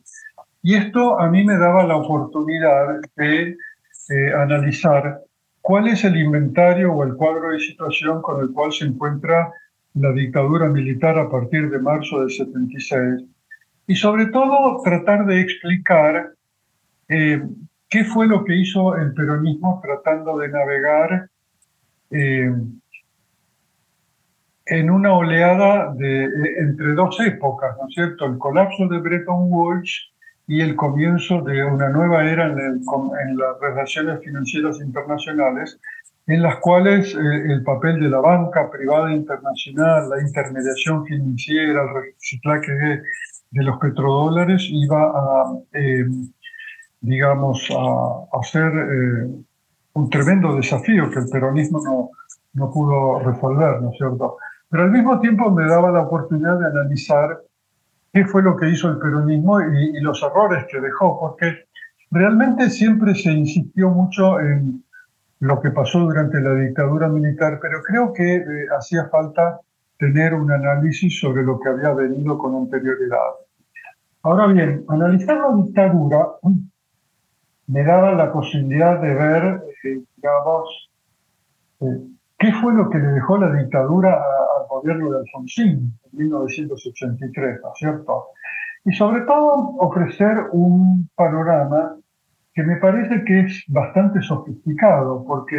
[0.61, 3.57] y esto a mí me daba la oportunidad de
[4.09, 5.21] eh, analizar
[5.59, 9.51] cuál es el inventario o el cuadro de situación con el cual se encuentra
[9.95, 13.23] la dictadura militar a partir de marzo del 76
[13.87, 16.29] y sobre todo tratar de explicar
[17.09, 17.41] eh,
[17.89, 21.27] qué fue lo que hizo el peronismo tratando de navegar
[22.11, 22.53] eh,
[24.65, 28.25] en una oleada de, eh, entre dos épocas, ¿no es cierto?
[28.25, 30.11] El colapso de Bretton Woods
[30.47, 35.79] y el comienzo de una nueva era en, en las relaciones financieras internacionales,
[36.27, 42.71] en las cuales el papel de la banca privada internacional, la intermediación financiera, el reciclaje
[43.51, 46.05] de los petrodólares iba a, eh,
[46.99, 49.27] digamos, a, ser eh,
[49.93, 52.09] un tremendo desafío que el peronismo no,
[52.53, 54.37] no pudo resolver, ¿no es cierto?
[54.69, 57.39] Pero al mismo tiempo me daba la oportunidad de analizar
[58.11, 61.65] qué fue lo que hizo el peronismo y, los errores que dejó, porque
[62.11, 64.83] realmente siempre se insistió mucho en
[65.39, 69.59] lo que pasó durante la dictadura militar, pero creo que eh, hacía falta
[69.97, 73.19] tener un análisis sobre lo que había venido con anterioridad.
[74.23, 76.27] Ahora bien, analizar la dictadura
[77.67, 80.89] me daba la posibilidad de ver, eh, digamos,
[81.81, 82.14] eh,
[82.45, 87.69] qué fue lo que le dejó la dictadura al gobierno de Alfonsín en 1983, ¿no
[87.73, 88.27] es cierto?
[88.85, 91.95] Y sobre todo ofrecer un panorama
[92.53, 95.57] que me parece que es bastante sofisticado, porque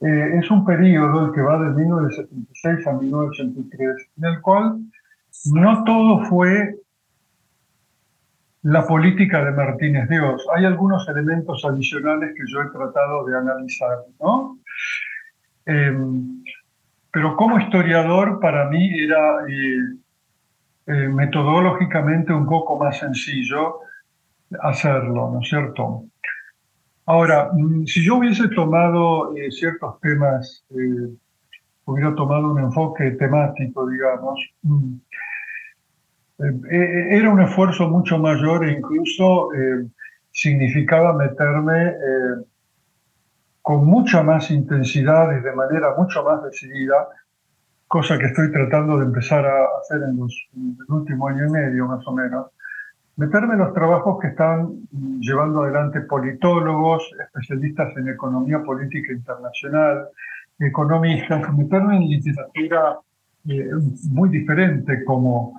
[0.00, 4.78] eh, es un periodo el que va de 1976 a 1983, en el cual
[5.52, 6.76] no todo fue
[8.62, 10.46] la política de Martínez Dios.
[10.54, 14.58] Hay algunos elementos adicionales que yo he tratado de analizar, ¿no?
[15.66, 16.42] Em,
[17.10, 19.96] pero como historiador para mí era eh,
[20.86, 23.80] eh, metodológicamente un poco más sencillo
[24.60, 26.04] hacerlo, ¿no es cierto?
[27.06, 30.64] Ahora, mm, si yo hubiese tomado eh, ciertos temas,
[31.84, 34.94] hubiera tomado un enfoque temático, digamos, mm,
[36.38, 39.86] eh, eh, era un esfuerzo mucho mayor e incluso eh,
[40.30, 41.94] significaba meterme
[43.66, 47.08] con mucha más intensidad y de manera mucho más decidida,
[47.88, 52.06] cosa que estoy tratando de empezar a hacer en, el último año y medio más
[52.06, 52.46] o menos,
[53.16, 54.68] meterme en los trabajos que están
[55.18, 60.10] llevando adelante politólogos, especialistas en economía política internacional,
[60.60, 63.00] economistas, meterme en literatura
[64.10, 65.58] muy diferente como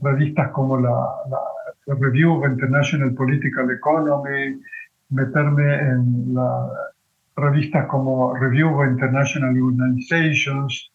[0.00, 1.08] revistas como la,
[1.86, 4.60] Review of International Political Economy,
[5.10, 6.68] meterme en la,
[7.36, 10.90] revistas como Review of International Organizations,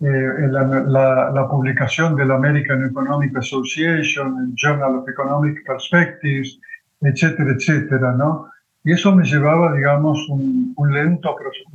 [0.00, 6.58] eh, la, la, publicación de la American Economic Association, el Journal of Economic Perspectives,
[7.00, 8.50] etcétera, etcétera, ¿no?
[8.84, 11.70] Y eso me llevaba, digamos, un, un lento proceso,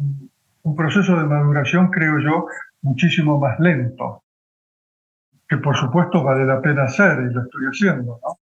[0.63, 2.47] un proceso de maduración, creo yo,
[2.81, 4.23] muchísimo más lento,
[5.47, 8.37] que por supuesto vale la pena hacer y lo estoy haciendo, ¿no?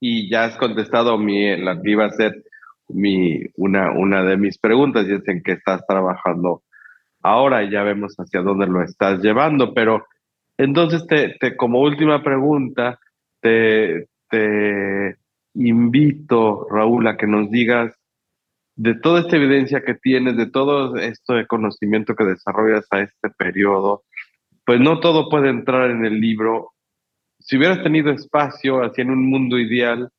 [0.00, 2.42] Y ya has contestado mi, la que iba a ser
[2.88, 6.62] mi, una, una de mis preguntas, y es en qué estás trabajando
[7.22, 10.06] ahora y ya vemos hacia dónde lo estás llevando, pero
[10.56, 12.98] entonces te, te como última pregunta,
[13.40, 15.16] te, te
[15.54, 17.94] invito, Raúl, a que nos digas
[18.76, 23.30] de toda esta evidencia que tienes, de todo esto de conocimiento que desarrollas a este
[23.30, 24.04] periodo,
[24.64, 26.72] pues no todo puede entrar en el libro.
[27.48, 30.10] Si hubieras tenido espacio, así en un mundo ideal,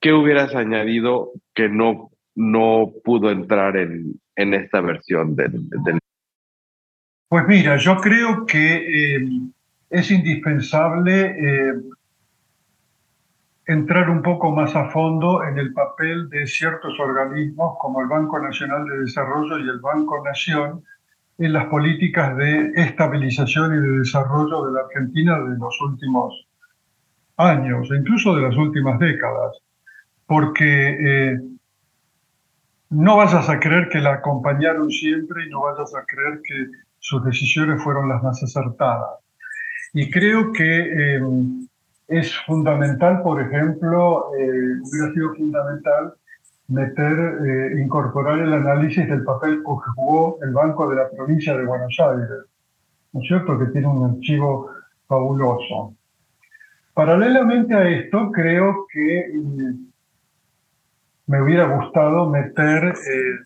[0.00, 5.98] ¿qué hubieras añadido que no, no pudo entrar en, en esta versión del, del...
[7.28, 9.28] Pues mira, yo creo que eh,
[9.90, 11.74] es indispensable eh,
[13.66, 18.38] entrar un poco más a fondo en el papel de ciertos organismos como el Banco
[18.38, 20.82] Nacional de Desarrollo y el Banco Nación
[21.38, 26.46] en las políticas de estabilización y de desarrollo de la Argentina de los últimos
[27.36, 29.58] años, incluso de las últimas décadas,
[30.26, 31.40] porque eh,
[32.90, 36.66] no vayas a creer que la acompañaron siempre y no vayas a creer que
[36.98, 39.20] sus decisiones fueron las más acertadas.
[39.92, 41.22] Y creo que eh,
[42.08, 46.14] es fundamental, por ejemplo, eh, hubiera sido fundamental
[46.68, 51.64] meter, eh, incorporar el análisis del papel que jugó el Banco de la Provincia de
[51.64, 52.28] Buenos Aires,
[53.12, 53.58] ¿no es cierto?
[53.58, 54.70] Que tiene un archivo
[55.06, 55.94] fabuloso.
[56.94, 59.30] Paralelamente a esto, creo que
[61.26, 63.44] me hubiera gustado meter eh,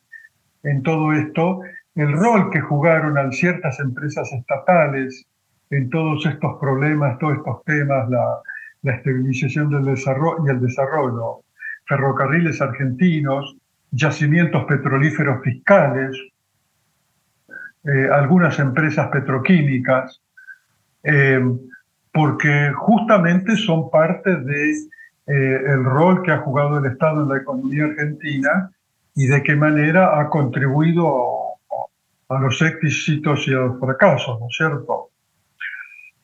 [0.62, 1.60] en todo esto
[1.94, 5.26] el rol que jugaron ciertas empresas estatales
[5.70, 8.40] en todos estos problemas, todos estos temas, la,
[8.82, 11.42] estabilización del desarrollo y el desarrollo,
[11.90, 13.56] ferrocarriles argentinos,
[13.90, 16.16] yacimientos petrolíferos fiscales,
[17.82, 20.22] eh, algunas empresas petroquímicas,
[21.02, 21.40] eh,
[22.12, 24.72] porque justamente son parte de
[25.26, 28.70] eh, rol que ha jugado el Estado en la economía argentina
[29.16, 31.56] y de qué manera ha contribuido
[32.28, 35.08] a, los éxitos y a los fracasos, ¿no es cierto?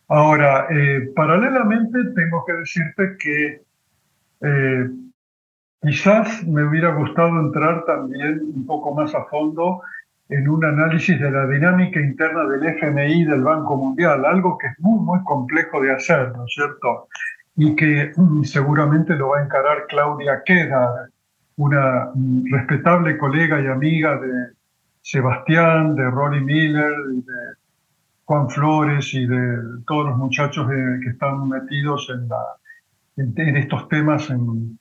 [0.08, 0.68] Ahora,
[1.16, 3.60] paralelamente tengo que decirte que
[5.80, 9.82] quizás me hubiera gustado entrar también un poco más a fondo
[10.28, 14.80] en un análisis de la dinámica interna del FMI del Banco Mundial, algo que es
[14.80, 17.08] muy, muy complejo de hacer, ¿no es cierto?
[17.56, 21.08] y que mm, seguramente lo va a encarar Claudia Queda,
[21.56, 24.52] una mm, respetable colega y amiga de
[25.00, 27.32] Sebastián, de Rory Miller, de
[28.24, 32.42] Juan Flores y de todos los muchachos que están metidos en, la,
[33.16, 34.78] en, estos temas en,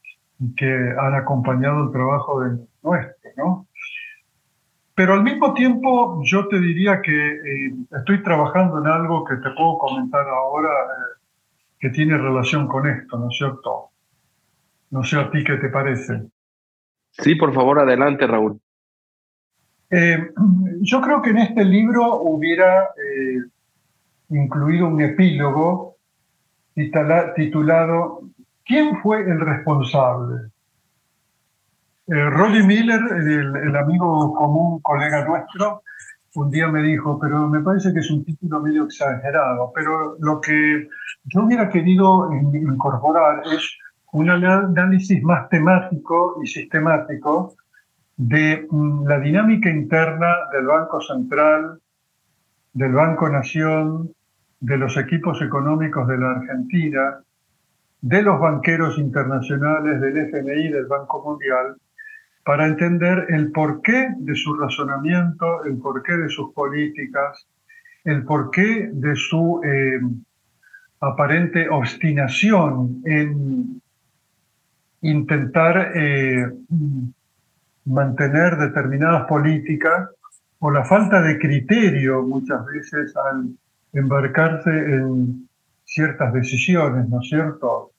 [0.56, 0.66] que
[1.00, 3.68] han acompañado el trabajo de nuestro, ¿no?
[4.96, 9.50] Pero al mismo tiempo yo te diría que eh, estoy trabajando en algo que te
[9.52, 11.20] puedo comentar ahora, eh,
[11.80, 13.90] que tiene relación con esto, ¿no es cierto?
[14.92, 16.24] No sé a ti qué te parece.
[17.12, 18.60] Sí, por favor, adelante, Raúl.
[19.90, 20.32] Eh,
[20.82, 22.88] yo creo que en este libro hubiera
[24.30, 25.98] incluido un epílogo
[27.36, 28.22] titulado
[28.66, 30.50] ¿Quién fue el responsable?
[32.08, 35.82] Eh, Miller, el, amigo común, colega nuestro,
[36.36, 40.42] un día me dijo, pero me parece que es un título medio exagerado, pero lo
[40.42, 40.88] que
[41.26, 43.78] yo hubiera querido incorporar es
[44.12, 47.56] un análisis más temático y sistemático
[48.18, 51.80] de mm, la dinámica interna del Banco Central,
[52.74, 54.12] del Banco Nación,
[54.60, 57.20] de los equipos económicos de la Argentina,
[58.06, 61.76] de los banqueros internacionales, del FMI, del Banco Mundial,
[62.44, 67.48] para entender el porqué de su razonamiento, el porqué de sus políticas,
[68.04, 70.00] el porqué de su eh,
[71.00, 73.82] aparente obstinación en
[75.02, 76.46] intentar eh,
[77.86, 80.12] mantener determinadas políticas
[80.60, 83.50] o la falta de criterio muchas veces al
[83.94, 85.50] embarcarse en
[85.84, 87.94] ciertas decisiones, ¿no es cierto?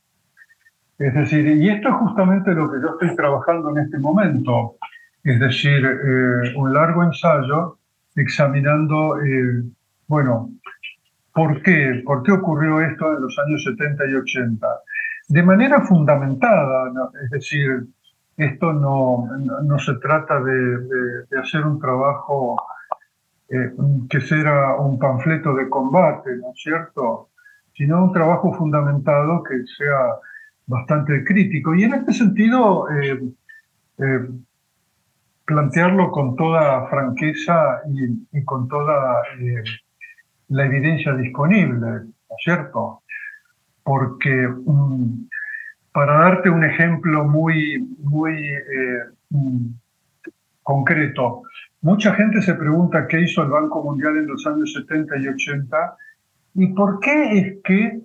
[0.99, 4.77] Es decir, y esto es justamente lo que yo estoy trabajando en este momento,
[5.23, 7.79] es decir, eh, un largo ensayo
[8.15, 9.63] examinando, eh,
[10.09, 10.51] bueno,
[11.37, 12.03] ¿Por qué?
[12.03, 14.67] ¿Por qué ocurrió esto en los años 70 y 80?
[15.29, 16.91] De manera fundamentada,
[17.23, 17.89] es decir,
[18.39, 19.29] esto no,
[19.63, 22.57] no se trata de, hacer un trabajo
[23.51, 23.71] eh,
[24.09, 27.29] que sea un panfleto de combate, ¿no es cierto?
[27.75, 30.15] Sino un trabajo fundamentado que sea
[30.67, 31.75] bastante crítico.
[31.75, 33.21] Y en este sentido, eh,
[33.99, 34.29] eh,
[35.45, 37.81] plantearlo con toda franqueza
[38.33, 39.23] y, con toda
[40.49, 43.03] la evidencia disponible, ¿no es cierto?
[43.85, 45.29] Porque mm,
[45.93, 49.67] para darte un ejemplo muy, muy eh, mm,
[50.63, 51.43] concreto,
[51.81, 55.97] mucha gente se pregunta qué hizo el Banco Mundial en los años 70 y 80
[56.55, 58.01] y por qué es que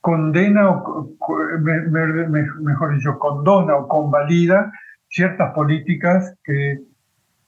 [0.00, 1.16] condena, o,
[2.60, 4.72] mejor dicho, condona o convalida
[5.08, 6.80] ciertas políticas que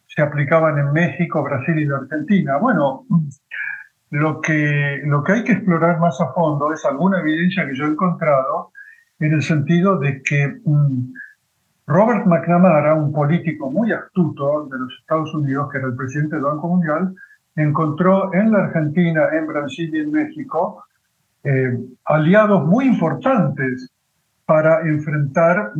[0.07, 2.59] se aplicaban en México, Brasil y la Argentina.
[2.59, 3.07] Bueno,
[4.11, 7.87] lo que, lo que hay que explorar más a fondo es alguna evidencia que yo
[7.87, 8.73] he encontrado
[9.19, 11.13] en el sentido de que mm,
[11.87, 16.45] Robert McNamara, un político muy astuto de los Estados Unidos, que era el presidente del
[16.45, 17.15] Banco Mundial,
[17.57, 20.85] encontró en la Argentina, en Brasil y en México
[21.45, 23.91] eh, aliados muy importantes
[24.47, 25.73] para enfrentar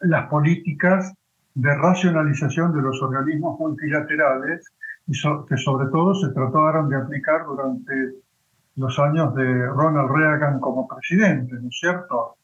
[0.00, 1.12] las políticas
[1.54, 4.64] de racionalización de los organismos multilaterales
[5.06, 8.14] y que sobre todo se trataron de aplicar durante
[8.76, 12.36] los años de Ronald Reagan como presidente, ¿no es cierto?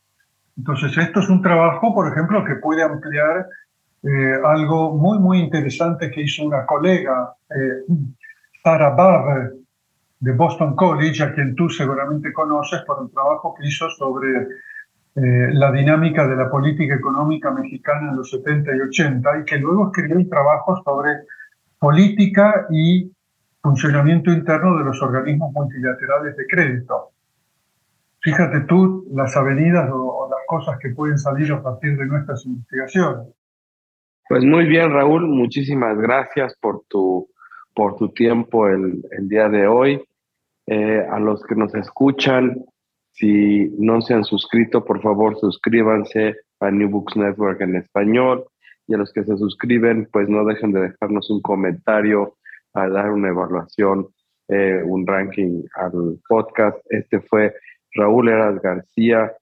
[0.57, 3.47] Entonces, esto es un trabajo, por ejemplo, que puede ampliar
[4.03, 7.93] eh, algo muy, muy interesante que hizo una colega, eh,
[8.63, 9.53] Sarah Barr,
[10.21, 14.43] de Boston College, a quien tú seguramente conoces por el trabajo que hizo sobre
[15.17, 19.59] eh, la dinámica de la política económica mexicana en los 70 y 80, y que
[19.59, 21.23] luego escribió un trabajo sobre
[21.79, 23.11] política y
[23.63, 27.11] funcionamiento interno de los organismos multilaterales de crédito.
[28.21, 33.29] Fíjate tú las avenidas o, las cosas que pueden salir a partir de nuestras investigaciones.
[34.29, 37.29] Pues muy bien, Raúl, muchísimas gracias por tu,
[37.75, 40.05] por tu tiempo el, el día de hoy.
[40.73, 42.65] Eh, a los que nos escuchan,
[43.11, 48.45] si no se han suscrito, por favor suscríbanse a New Books Network en español
[48.87, 52.37] y a los que se suscriben, pues no dejen de dejarnos un comentario,
[52.73, 54.07] a dar una evaluación,
[54.47, 56.79] eh, un ranking al podcast.
[56.89, 57.53] Este fue
[57.97, 59.33] Raúl Eras García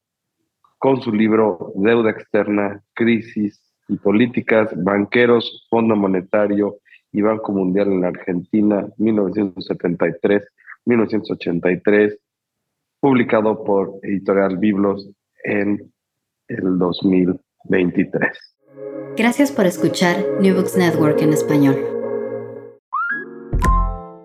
[0.79, 6.79] con su libro Deuda Externa, Crisis y Políticas, Banqueros, Fondo Monetario
[7.13, 8.89] y Banco Mundial en la Argentina,
[10.89, 12.19] 1973-1983,
[13.01, 15.09] publicado por Editorial Biblos
[15.45, 15.93] en
[16.49, 18.57] el 2023.
[19.17, 21.77] Gracias por escuchar New Books Network en español.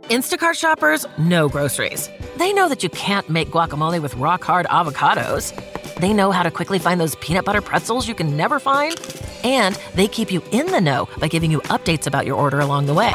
[0.09, 2.09] Instacart shoppers know groceries.
[2.37, 5.53] They know that you can't make guacamole with rock hard avocados.
[5.95, 8.99] They know how to quickly find those peanut butter pretzels you can never find.
[9.43, 12.85] And they keep you in the know by giving you updates about your order along
[12.85, 13.13] the way.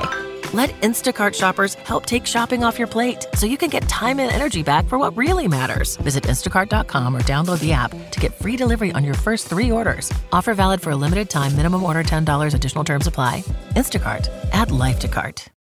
[0.54, 4.30] Let Instacart shoppers help take shopping off your plate so you can get time and
[4.30, 5.96] energy back for what really matters.
[5.96, 10.12] Visit instacart.com or download the app to get free delivery on your first three orders.
[10.32, 13.42] Offer valid for a limited time, minimum order $10, additional terms apply.
[13.76, 15.48] Instacart, add life to cart.